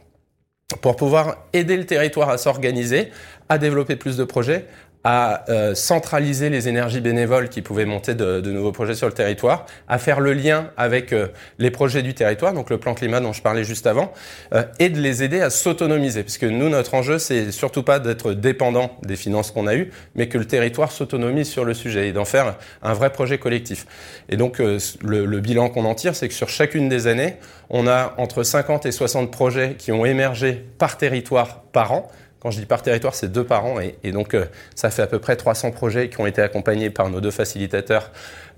pour 0.80 0.96
pouvoir 0.96 1.36
aider 1.52 1.76
le 1.76 1.86
territoire 1.86 2.28
à 2.28 2.38
s'organiser, 2.38 3.10
à 3.48 3.58
développer 3.58 3.94
plus 3.94 4.16
de 4.16 4.24
projets, 4.24 4.66
à 5.04 5.44
euh, 5.50 5.74
centraliser 5.74 6.48
les 6.48 6.66
énergies 6.66 7.00
bénévoles 7.02 7.50
qui 7.50 7.60
pouvaient 7.60 7.84
monter 7.84 8.14
de, 8.14 8.40
de, 8.40 8.50
nouveaux 8.50 8.72
projets 8.72 8.94
sur 8.94 9.06
le 9.06 9.12
territoire, 9.12 9.66
à 9.86 9.98
faire 9.98 10.18
le 10.18 10.32
lien 10.32 10.70
avec 10.78 11.12
euh, 11.12 11.28
les 11.58 11.70
projets 11.70 12.02
du 12.02 12.14
territoire, 12.14 12.54
donc 12.54 12.70
le 12.70 12.78
plan 12.78 12.94
climat 12.94 13.20
dont 13.20 13.34
je 13.34 13.42
parlais 13.42 13.64
juste 13.64 13.86
avant, 13.86 14.12
euh, 14.54 14.64
et 14.78 14.88
de 14.88 14.98
les 14.98 15.22
aider 15.22 15.42
à 15.42 15.50
s'autonomiser. 15.50 16.22
Puisque 16.22 16.44
nous, 16.44 16.70
notre 16.70 16.94
enjeu, 16.94 17.18
c'est 17.18 17.52
surtout 17.52 17.82
pas 17.82 17.98
d'être 17.98 18.32
dépendant 18.32 18.96
des 19.02 19.16
finances 19.16 19.50
qu'on 19.50 19.66
a 19.66 19.74
eues, 19.74 19.90
mais 20.14 20.28
que 20.28 20.38
le 20.38 20.46
territoire 20.46 20.90
s'autonomise 20.90 21.50
sur 21.50 21.66
le 21.66 21.74
sujet 21.74 22.08
et 22.08 22.12
d'en 22.12 22.24
faire 22.24 22.56
un 22.82 22.94
vrai 22.94 23.10
projet 23.10 23.36
collectif. 23.36 23.86
Et 24.30 24.38
donc, 24.38 24.58
le, 24.58 24.78
le 25.02 25.40
bilan 25.40 25.68
qu'on 25.68 25.84
en 25.84 25.94
tire, 25.94 26.16
c'est 26.16 26.28
que 26.28 26.34
sur 26.34 26.48
chacune 26.48 26.88
des 26.88 27.06
années, 27.06 27.36
on 27.68 27.86
a 27.86 28.14
entre 28.16 28.42
50 28.42 28.86
et 28.86 28.92
60 28.92 29.30
projets 29.30 29.74
qui 29.78 29.92
ont 29.92 30.06
émergé 30.06 30.64
par 30.78 30.96
territoire 30.96 31.62
par 31.72 31.92
an. 31.92 32.10
Quand 32.44 32.50
je 32.50 32.60
dis 32.60 32.66
par 32.66 32.82
territoire, 32.82 33.14
c'est 33.14 33.32
deux 33.32 33.44
par 33.44 33.64
an. 33.64 33.76
Et, 33.80 34.12
donc, 34.12 34.34
euh, 34.34 34.44
ça 34.74 34.90
fait 34.90 35.00
à 35.00 35.06
peu 35.06 35.18
près 35.18 35.34
300 35.34 35.70
projets 35.70 36.10
qui 36.10 36.20
ont 36.20 36.26
été 36.26 36.42
accompagnés 36.42 36.90
par 36.90 37.08
nos 37.08 37.22
deux 37.22 37.30
facilitateurs 37.30 38.10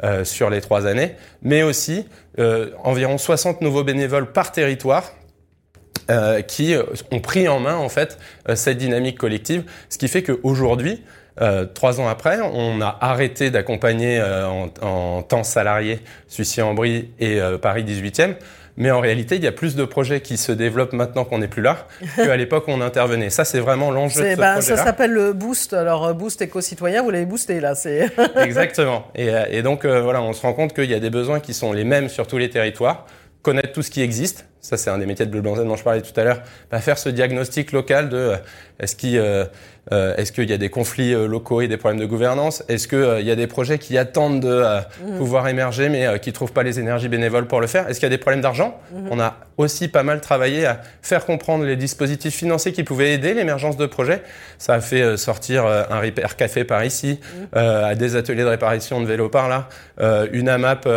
euh, 0.02 0.25
sur 0.25 0.50
les 0.50 0.61
trois 0.61 0.88
années. 0.88 1.14
Mais 1.42 1.62
aussi 1.62 2.04
euh, 2.40 2.70
environ 2.82 3.16
60 3.16 3.61
nouveaux 3.61 3.84
bénévoles 3.84 4.32
par 4.32 4.50
territoire 4.50 5.12
qui 6.46 6.72
ont 7.11 7.18
pris 7.18 7.49
en 7.49 7.58
main, 7.58 7.75
en 7.75 7.88
fait, 7.88 8.16
cette 8.54 8.78
dynamique 8.78 9.18
collective. 9.18 9.64
Ce 9.88 9.99
qui 9.99 10.06
fait 10.06 10.22
qu'aujourd'hui, 10.22 11.02
trois 11.75 12.00
ans 12.00 12.06
après, 12.06 12.38
on 12.40 12.80
a 12.80 12.96
arrêté 13.00 13.50
d'accompagner 13.50 14.22
en, 14.22 15.22
temps 15.22 15.42
salarié 15.42 15.99
Sucy-en-Brie 16.28 17.11
et 17.18 17.40
Paris 17.61 17.82
18e. 17.82 18.37
Mais 18.76 18.90
en 18.90 19.00
réalité, 19.00 19.37
il 19.37 19.45
y 19.45 19.47
a 19.47 19.52
plus 19.52 19.75
de 19.75 19.85
projets 19.85 20.21
qui 20.21 20.37
se 20.37 20.52
développent 20.52 20.92
maintenant 20.92 21.25
qu'on 21.25 21.38
n'est 21.38 21.49
plus 21.49 21.62
là 21.62 21.87
qu'à 22.16 22.37
l'époque 22.37 22.68
où 22.68 22.73
on 22.73 22.80
intervenait. 22.80 23.30
Ça, 23.30 23.45
c'est 23.45 23.61
vraiment 23.61 23.90
l'enjeu 23.90 24.23
de 24.23 24.30
ce 24.33 24.37
bah, 24.37 24.61
Ça 24.61 24.76
s'appelle 24.76 25.12
le 25.12 25.33
Boost. 25.33 25.73
Alors, 25.73 26.14
Boost 26.14 26.42
éco-citoyen, 26.42 27.02
vous 27.02 27.11
l'avez 27.11 27.26
boosté 27.26 27.61
là. 27.61 27.75
C'est 27.75 28.11
Exactement. 28.37 29.06
Et, 29.14 29.30
et 29.50 29.62
donc, 29.62 29.87
voilà, 29.87 30.23
on 30.23 30.33
se 30.33 30.42
rend 30.42 30.52
compte 30.52 30.75
qu'il 30.75 30.90
y 30.90 30.95
a 30.95 31.00
des 31.00 31.11
besoins 31.11 31.40
qui 31.40 31.54
sont 31.54 31.73
les 31.73 31.85
mêmes 31.85 32.09
sur 32.09 32.26
tous 32.26 32.38
les 32.38 32.50
territoires. 32.50 33.06
Connaître 33.42 33.73
tout 33.73 33.83
ce 33.83 33.90
qui 33.90 34.02
existe, 34.02 34.47
ça 34.66 34.76
c'est 34.76 34.90
un 34.90 34.99
des 34.99 35.06
métiers 35.06 35.26
de 35.26 35.30
Bleu 35.30 35.40
Blanc 35.40 35.56
dont 35.56 35.76
je 35.76 35.85
parlais 35.85 36.02
tout 36.02 36.18
à 36.18 36.25
l'heure, 36.25 36.42
bah, 36.70 36.80
faire 36.80 36.99
ce 36.99 37.08
diagnostic 37.08 37.73
local 37.73 38.08
de 38.08 38.35
est-ce 38.80 38.96
qu'il 38.96 39.16
euh, 39.18 39.44
euh, 39.92 40.16
est-ce 40.16 40.32
qu'il 40.32 40.50
y 40.50 40.52
a 40.52 40.58
des 40.58 40.68
conflits 40.68 41.14
euh, 41.14 41.28
locaux 41.28 41.61
et 41.61 41.68
des 41.68 41.76
problèmes 41.76 42.00
de 42.00 42.06
gouvernance? 42.06 42.64
Est-ce 42.68 42.88
qu'il 42.88 42.99
euh, 42.99 43.20
y 43.20 43.30
a 43.30 43.37
des 43.37 43.46
projets 43.46 43.78
qui 43.78 43.96
attendent 43.96 44.40
de 44.40 44.62
mmh. 44.62 45.16
pouvoir 45.16 45.46
émerger 45.46 45.88
mais 45.88 46.18
qui 46.18 46.32
trouvent 46.32 46.52
pas 46.52 46.64
les 46.64 46.80
énergies 46.80 47.08
bénévoles 47.08 47.46
pour 47.46 47.61
le 47.61 47.68
faire? 47.68 47.88
Est-ce 47.88 48.00
qu'il 48.00 48.06
y 48.06 48.12
a 48.12 48.16
des 48.16 48.20
problèmes 48.20 48.40
d'argent? 48.40 48.80
Mmh. 48.90 49.08
On 49.11 49.20
a 49.20 49.37
aussi 49.58 49.87
pas 49.87 50.02
mal 50.02 50.20
travaillé 50.20 50.66
à 50.66 50.80
faire 51.02 51.25
comprendre 51.25 51.64
les 51.64 51.76
dispositifs 51.76 52.35
financiers 52.35 52.73
qui 52.73 52.82
pouvaient 52.82 53.12
aider 53.12 53.32
l'émergence 53.32 53.76
de 53.76 53.87
projets. 53.87 54.23
Ça 54.58 54.75
a 54.75 54.80
fait 54.80 55.16
sortir 55.16 55.64
un 55.66 56.00
repair 56.00 56.37
café 56.37 56.64
par 56.64 56.85
ici, 56.85 57.20
mmh. 57.23 57.56
à 57.56 57.94
des 57.94 58.16
ateliers 58.16 58.42
de 58.42 58.49
réparation 58.49 59.00
de 59.00 59.06
vélos 59.06 59.28
par 59.28 59.49
là, 59.49 59.68
une 60.32 60.49
AMAP 60.49 60.88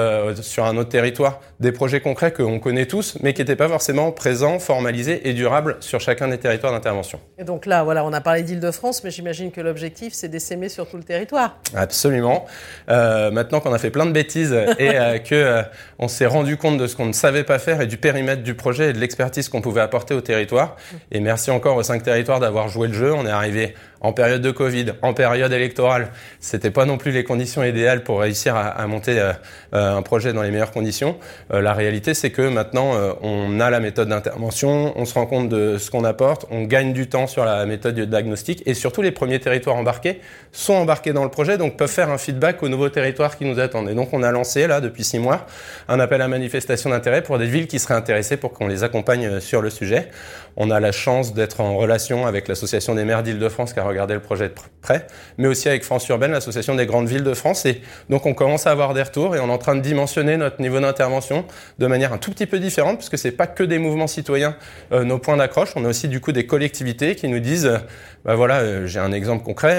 sur 0.41 0.65
un 0.65 0.75
autre 0.77 0.89
territoire, 0.89 1.39
des 1.59 1.71
projets 1.71 2.01
concrets 2.01 2.33
qu'on 2.33 2.59
connaît 2.59 2.85
tous 2.85 3.17
mais 3.21 3.33
qui 3.33 3.41
n'étaient 3.41 3.55
pas 3.59 3.67
forcément 3.67 4.13
présents, 4.13 4.57
formalisés 4.57 5.27
et 5.27 5.33
durables 5.33 5.75
sur 5.81 5.99
chacun 5.99 6.29
des 6.29 6.37
territoires 6.37 6.71
d'intervention. 6.71 7.19
Et 7.37 7.43
donc 7.43 7.65
là, 7.65 7.83
voilà, 7.83 8.05
on 8.05 8.13
a 8.13 8.21
parlé 8.21 8.41
d'Île-de-France 8.41 8.69
Île-de-France, 8.69 9.03
mais 9.03 9.11
j'imagine 9.11 9.51
que 9.51 9.59
l'objectif, 9.59 10.13
c'est 10.13 10.29
d'essaimer 10.29 10.69
sur 10.69 10.87
tout 10.89 10.95
le 10.95 11.03
territoire. 11.03 11.57
Absolument. 11.75 12.45
Euh, 12.89 13.31
maintenant 13.31 13.59
qu'on 13.59 13.73
a 13.73 13.77
fait 13.77 13.89
plein 13.89 14.05
de 14.05 14.13
bêtises 14.13 14.53
et 14.79 14.97
euh, 14.97 15.17
que 15.29 15.35
euh, 15.35 15.63
on 15.97 16.07
s'est 16.07 16.25
rendu 16.25 16.55
compte 16.55 16.77
de 16.77 16.87
ce 16.87 16.95
qu'on 16.95 17.07
ne 17.07 17.11
savait 17.11 17.43
pas 17.43 17.59
faire 17.59 17.81
et 17.81 17.87
du 17.87 17.97
périmètre 17.97 18.43
du 18.43 18.55
projet 18.55 18.91
et 18.91 18.93
de 18.93 18.99
l'expertise 18.99 19.49
qu'on 19.49 19.59
pouvait 19.59 19.81
apporter 19.81 20.13
au 20.13 20.21
territoire. 20.21 20.77
Et 21.11 21.19
merci 21.19 21.51
encore 21.51 21.75
aux 21.75 21.83
cinq 21.83 22.01
territoires 22.03 22.39
d'avoir 22.39 22.69
joué 22.69 22.87
le 22.87 22.93
jeu. 22.93 23.13
On 23.13 23.25
est 23.25 23.29
arrivé 23.29 23.73
en 23.99 24.13
période 24.13 24.41
de 24.41 24.51
Covid, 24.51 24.93
en 25.01 25.13
période 25.13 25.51
électorale. 25.51 26.13
C'était 26.39 26.71
pas 26.71 26.85
non 26.85 26.97
plus 26.97 27.11
les 27.11 27.25
conditions 27.25 27.61
idéales 27.65 28.03
pour 28.03 28.21
réussir 28.21 28.55
à, 28.55 28.67
à 28.67 28.87
monter 28.87 29.19
euh, 29.19 29.33
un 29.73 30.01
projet 30.01 30.31
dans 30.31 30.43
les 30.43 30.51
meilleures 30.51 30.71
conditions. 30.71 31.17
La 31.49 31.73
réalité, 31.73 32.13
c'est 32.13 32.31
que 32.31 32.47
maintenant, 32.47 32.93
euh, 32.95 33.13
on 33.39 33.59
a 33.59 33.69
la 33.69 33.79
méthode 33.79 34.09
d'intervention, 34.09 34.93
on 34.95 35.05
se 35.05 35.13
rend 35.13 35.25
compte 35.25 35.49
de 35.49 35.77
ce 35.77 35.89
qu'on 35.89 36.03
apporte, 36.03 36.45
on 36.51 36.63
gagne 36.63 36.93
du 36.93 37.07
temps 37.07 37.27
sur 37.27 37.45
la 37.45 37.65
méthode 37.65 37.95
de 37.95 38.05
diagnostic 38.05 38.63
et 38.65 38.73
surtout 38.73 39.01
les 39.01 39.11
premiers 39.11 39.39
territoires 39.39 39.75
embarqués 39.75 40.19
sont 40.51 40.73
embarqués 40.73 41.13
dans 41.13 41.23
le 41.23 41.29
projet, 41.29 41.57
donc 41.57 41.77
peuvent 41.77 41.89
faire 41.89 42.09
un 42.09 42.17
feedback 42.17 42.61
aux 42.63 42.69
nouveaux 42.69 42.89
territoires 42.89 43.37
qui 43.37 43.45
nous 43.45 43.59
attendent. 43.59 43.89
Et 43.89 43.95
donc, 43.95 44.09
on 44.13 44.23
a 44.23 44.31
lancé 44.31 44.67
là 44.67 44.81
depuis 44.81 45.03
six 45.03 45.19
mois 45.19 45.45
un 45.87 45.99
appel 45.99 46.21
à 46.21 46.27
manifestation 46.27 46.89
d'intérêt 46.89 47.21
pour 47.21 47.37
des 47.37 47.45
villes 47.45 47.67
qui 47.67 47.79
seraient 47.79 47.93
intéressées 47.93 48.37
pour 48.37 48.53
qu'on 48.53 48.67
les 48.67 48.83
accompagne 48.83 49.39
sur 49.39 49.61
le 49.61 49.69
sujet. 49.69 50.09
On 50.57 50.71
a 50.71 50.79
la 50.79 50.91
chance 50.91 51.33
d'être 51.33 51.61
en 51.61 51.77
relation 51.77 52.27
avec 52.27 52.47
l'association 52.47 52.95
des 52.95 53.05
maires 53.05 53.23
d'Île-de-France 53.23 53.73
qui 53.73 53.79
a 53.79 53.83
regardé 53.83 54.13
le 54.13 54.19
projet 54.19 54.49
de 54.49 54.55
près, 54.81 55.07
mais 55.37 55.47
aussi 55.47 55.69
avec 55.69 55.83
France 55.83 56.07
Urbaine, 56.09 56.31
l'association 56.31 56.75
des 56.75 56.85
grandes 56.85 57.07
villes 57.07 57.23
de 57.23 57.33
France. 57.33 57.65
Et 57.65 57.81
donc 58.09 58.25
on 58.25 58.33
commence 58.33 58.67
à 58.67 58.71
avoir 58.71 58.93
des 58.93 59.01
retours 59.01 59.35
et 59.35 59.39
on 59.39 59.47
est 59.47 59.51
en 59.51 59.57
train 59.57 59.75
de 59.75 59.81
dimensionner 59.81 60.35
notre 60.37 60.61
niveau 60.61 60.79
d'intervention 60.79 61.45
de 61.77 61.87
manière 61.87 62.11
un 62.11 62.17
tout 62.17 62.31
petit 62.31 62.45
peu 62.45 62.59
différente, 62.59 62.97
puisque 62.97 63.17
c'est 63.17 63.28
pas 63.31 63.47
que 63.47 63.63
des 63.63 63.79
mouvements 63.79 64.07
citoyens 64.07 64.55
euh, 64.91 65.03
nos 65.03 65.19
points 65.19 65.37
d'accroche. 65.37 65.69
On 65.75 65.85
a 65.85 65.89
aussi 65.89 66.07
du 66.07 66.19
coup 66.19 66.31
des 66.31 66.45
collectivités 66.45 67.15
qui 67.15 67.27
nous 67.27 67.39
disent, 67.39 67.65
euh, 67.65 67.77
bah 68.25 68.35
voilà, 68.35 68.59
euh, 68.59 68.87
j'ai 68.87 68.99
un 68.99 69.11
exemple 69.11 69.43
concret, 69.43 69.77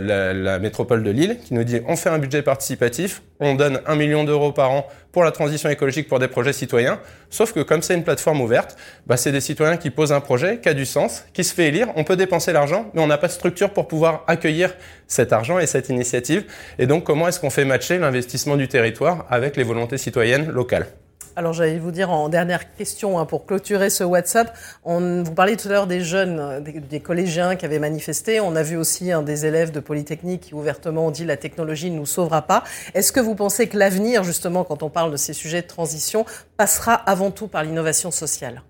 la, 0.00 0.32
la 0.32 0.58
métropole 0.58 1.02
de 1.02 1.10
Lille 1.10 1.38
qui 1.44 1.54
nous 1.54 1.64
dit 1.64 1.80
on 1.86 1.96
fait 1.96 2.10
un 2.10 2.18
budget 2.18 2.42
participatif, 2.42 3.22
on 3.40 3.54
donne 3.54 3.80
un 3.86 3.96
million 3.96 4.24
d'euros 4.24 4.52
par 4.52 4.70
an 4.70 4.86
pour 5.12 5.24
la 5.24 5.30
transition 5.30 5.68
écologique 5.68 6.08
pour 6.08 6.18
des 6.18 6.28
projets 6.28 6.52
citoyens. 6.52 7.00
Sauf 7.30 7.52
que 7.52 7.60
comme 7.60 7.82
c'est 7.82 7.94
une 7.94 8.04
plateforme 8.04 8.40
ouverte, 8.40 8.76
bah, 9.06 9.16
c'est 9.16 9.32
des 9.32 9.40
citoyens 9.40 9.76
qui 9.76 9.90
posent 9.90 10.12
un 10.12 10.20
projet 10.20 10.58
qui 10.60 10.68
a 10.68 10.74
du 10.74 10.86
sens, 10.86 11.24
qui 11.34 11.44
se 11.44 11.54
fait 11.54 11.68
élire. 11.68 11.88
On 11.96 12.04
peut 12.04 12.16
dépenser 12.16 12.52
l'argent, 12.52 12.90
mais 12.94 13.02
on 13.02 13.06
n'a 13.06 13.18
pas 13.18 13.28
de 13.28 13.32
structure 13.32 13.70
pour 13.70 13.88
pouvoir 13.88 14.24
accueillir 14.26 14.74
cet 15.06 15.32
argent 15.32 15.58
et 15.58 15.66
cette 15.66 15.88
initiative. 15.90 16.44
Et 16.78 16.86
donc, 16.86 17.04
comment 17.04 17.28
est-ce 17.28 17.40
qu'on 17.40 17.50
fait 17.50 17.64
matcher 17.64 17.98
l'investissement 17.98 18.56
du 18.56 18.68
territoire 18.68 19.26
avec 19.28 19.56
les 19.56 19.64
volontés 19.64 19.98
citoyennes 19.98 20.50
locales? 20.50 20.86
Alors 21.36 21.52
j'allais 21.52 21.78
vous 21.78 21.90
dire 21.90 22.10
en 22.10 22.28
dernière 22.28 22.74
question 22.74 23.18
hein, 23.18 23.24
pour 23.24 23.46
clôturer 23.46 23.90
ce 23.90 24.04
WhatsApp, 24.04 24.56
on, 24.84 25.22
vous 25.22 25.34
parliez 25.34 25.56
tout 25.56 25.68
à 25.68 25.72
l'heure 25.72 25.86
des 25.86 26.00
jeunes, 26.00 26.62
des, 26.62 27.00
collégiens 27.00 27.56
qui 27.56 27.64
avaient 27.64 27.78
manifesté. 27.78 28.40
On 28.40 28.54
a 28.56 28.62
vu 28.62 28.76
aussi 28.76 29.10
des 29.24 29.46
élèves 29.46 29.72
de 29.72 29.80
Polytechnique 29.80 30.42
qui 30.42 30.54
ouvertement 30.54 31.06
ont 31.06 31.10
dit 31.10 31.24
la 31.24 31.36
technologie 31.36 31.90
ne 31.90 31.96
nous 31.96 32.06
sauvera 32.06 32.42
pas. 32.42 32.64
Est-ce 32.94 33.12
que 33.12 33.20
vous 33.20 33.34
pensez 33.34 33.68
que 33.68 33.78
l'avenir, 33.78 34.24
justement, 34.24 34.64
quand 34.64 34.82
on 34.82 34.90
parle 34.90 35.12
de 35.12 35.16
ces 35.16 35.32
sujets 35.32 35.62
de 35.62 35.66
transition, 35.66 36.24
passera 36.56 36.94
avant 36.94 37.30
tout 37.30 37.48
par 37.48 37.64
l'innovation 37.64 38.10
sociale? 38.10 38.62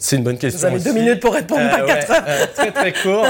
C'est 0.00 0.16
une 0.16 0.24
bonne 0.24 0.38
question. 0.38 0.70
Vous 0.70 0.74
avez 0.74 0.82
deux 0.82 0.94
minutes 0.94 1.20
pour 1.20 1.34
répondre, 1.34 1.60
euh, 1.60 1.68
pas 1.68 1.82
quatre 1.82 2.10
heures. 2.10 2.24
Euh, 2.26 2.46
très 2.54 2.72
très 2.72 2.92
court. 2.94 3.26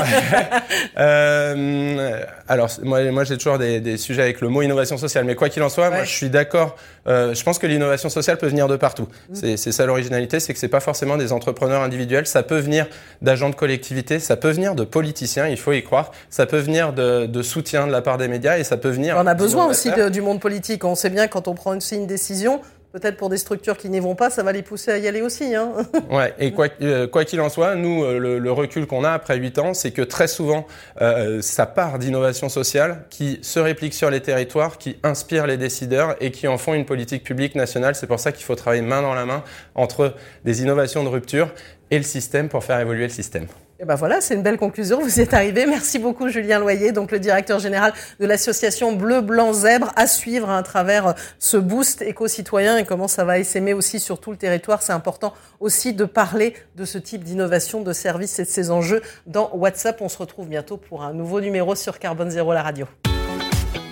euh, 0.98 2.20
alors 2.46 2.70
moi, 2.84 3.02
moi 3.10 3.24
j'ai 3.24 3.36
toujours 3.36 3.58
des, 3.58 3.80
des, 3.80 3.96
sujets 3.96 4.22
avec 4.22 4.40
le 4.40 4.48
mot 4.48 4.62
innovation 4.62 4.96
sociale, 4.96 5.24
mais 5.24 5.34
quoi 5.34 5.48
qu'il 5.48 5.64
en 5.64 5.68
soit, 5.68 5.88
ouais. 5.88 5.96
moi 5.96 6.04
je 6.04 6.12
suis 6.12 6.30
d'accord. 6.30 6.76
Euh, 7.08 7.34
je 7.34 7.42
pense 7.42 7.58
que 7.58 7.66
l'innovation 7.66 8.08
sociale 8.08 8.38
peut 8.38 8.46
venir 8.46 8.68
de 8.68 8.76
partout. 8.76 9.08
Mmh. 9.30 9.56
C'est 9.56 9.72
ça 9.72 9.84
l'originalité, 9.84 10.38
c'est 10.38 10.52
que 10.52 10.60
c'est 10.60 10.68
pas 10.68 10.78
forcément 10.78 11.16
des 11.16 11.32
entrepreneurs 11.32 11.82
individuels. 11.82 12.28
Ça 12.28 12.44
peut 12.44 12.60
venir 12.60 12.86
d'agents 13.20 13.50
de 13.50 13.56
collectivité, 13.56 14.20
ça 14.20 14.36
peut 14.36 14.50
venir 14.50 14.76
de 14.76 14.84
politiciens. 14.84 15.48
Il 15.48 15.56
faut 15.56 15.72
y 15.72 15.82
croire. 15.82 16.12
Ça 16.30 16.46
peut 16.46 16.58
venir 16.58 16.92
de, 16.92 17.26
de 17.26 17.42
soutien 17.42 17.88
de 17.88 17.92
la 17.92 18.00
part 18.00 18.16
des 18.16 18.28
médias 18.28 18.58
et 18.58 18.64
ça 18.64 18.76
peut 18.76 18.90
venir. 18.90 19.16
On 19.18 19.26
a 19.26 19.34
besoin 19.34 19.66
aussi 19.66 19.90
de, 19.90 20.08
du 20.08 20.20
monde 20.20 20.38
politique. 20.38 20.84
On 20.84 20.94
sait 20.94 21.10
bien 21.10 21.26
quand 21.26 21.48
on 21.48 21.54
prend 21.54 21.76
aussi 21.76 21.96
une 21.96 22.06
décision 22.06 22.60
peut-être 22.92 23.16
pour 23.16 23.28
des 23.28 23.36
structures 23.36 23.76
qui 23.76 23.88
n'y 23.88 24.00
vont 24.00 24.14
pas, 24.14 24.30
ça 24.30 24.42
va 24.42 24.52
les 24.52 24.62
pousser 24.62 24.90
à 24.90 24.98
y 24.98 25.06
aller 25.06 25.22
aussi. 25.22 25.54
Hein. 25.54 25.72
ouais, 26.10 26.34
et 26.38 26.52
quoi 26.52 26.68
euh, 26.82 27.06
quoi 27.06 27.24
qu'il 27.24 27.40
en 27.40 27.48
soit, 27.48 27.74
nous, 27.76 28.04
euh, 28.04 28.38
le, 28.38 28.52
recul 28.52 28.86
qu'on 28.86 29.04
a 29.04 29.10
après 29.10 29.36
huit 29.36 29.58
ans, 29.58 29.74
c'est 29.74 29.92
que 29.92 30.02
très 30.02 30.28
souvent, 30.28 30.66
euh, 31.00 31.40
ça 31.40 31.66
part 31.66 31.98
d'innovation 31.98 32.48
sociale 32.48 33.06
qui 33.10 33.38
se 33.42 33.60
réplique 33.60 33.94
sur 33.94 34.10
les 34.10 34.20
territoires, 34.20 34.78
qui 34.78 34.96
inspire 35.02 35.46
les 35.46 35.56
décideurs 35.56 36.16
et 36.20 36.30
qui 36.30 36.48
en 36.48 36.58
font 36.58 36.74
une 36.74 36.84
politique 36.84 37.22
publique 37.22 37.54
nationale. 37.54 37.94
C'est 37.94 38.06
pour 38.06 38.20
ça 38.20 38.32
qu'il 38.32 38.44
faut 38.44 38.56
travailler 38.56 38.82
main 38.82 39.02
dans 39.02 39.14
la 39.14 39.24
main 39.24 39.44
entre 39.74 40.14
des 40.44 40.62
innovations 40.62 41.04
de 41.04 41.08
rupture 41.08 41.52
et 41.90 41.96
le 41.96 42.04
système 42.04 42.48
pour 42.48 42.64
faire 42.64 42.80
évoluer 42.80 43.04
le 43.04 43.10
système. 43.10 43.46
Et 43.82 43.86
ben 43.86 43.94
voilà, 43.94 44.20
c'est 44.20 44.34
une 44.34 44.42
belle 44.42 44.58
conclusion. 44.58 45.00
Vous 45.00 45.18
y 45.18 45.22
êtes 45.22 45.32
arrivé. 45.32 45.64
Merci 45.64 45.98
beaucoup, 45.98 46.28
Julien 46.28 46.58
Loyer, 46.58 46.92
donc 46.92 47.10
le 47.10 47.18
directeur 47.18 47.58
général 47.60 47.94
de 48.18 48.26
l'association 48.26 48.92
Bleu 48.92 49.22
Blanc 49.22 49.54
Zèbre, 49.54 49.90
à 49.96 50.06
suivre 50.06 50.50
à 50.50 50.62
travers 50.62 51.14
ce 51.38 51.56
boost 51.56 52.02
éco-citoyen 52.02 52.76
et 52.76 52.84
comment 52.84 53.08
ça 53.08 53.24
va 53.24 53.38
essaimer 53.38 53.72
aussi 53.72 53.98
sur 53.98 54.20
tout 54.20 54.32
le 54.32 54.36
territoire. 54.36 54.82
C'est 54.82 54.92
important 54.92 55.32
aussi 55.60 55.94
de 55.94 56.04
parler 56.04 56.54
de 56.76 56.84
ce 56.84 56.98
type 56.98 57.24
d'innovation, 57.24 57.80
de 57.80 57.94
services 57.94 58.38
et 58.38 58.44
de 58.44 58.50
ces 58.50 58.70
enjeux 58.70 59.00
dans 59.26 59.50
WhatsApp. 59.54 59.98
On 60.02 60.10
se 60.10 60.18
retrouve 60.18 60.46
bientôt 60.46 60.76
pour 60.76 61.02
un 61.02 61.14
nouveau 61.14 61.40
numéro 61.40 61.74
sur 61.74 61.98
Carbone 61.98 62.30
Zéro, 62.30 62.52
la 62.52 62.62
radio. 62.62 62.84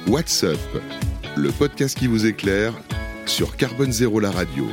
WhatsApp, 0.07 0.59
le 1.35 1.51
podcast 1.51 1.97
qui 1.97 2.09
vous 2.09 2.27
éclaire 2.27 2.75
sur 3.25 3.57
Carbone 3.57 3.93
Zéro, 3.93 4.21
la 4.21 4.33
radio. 4.33 4.67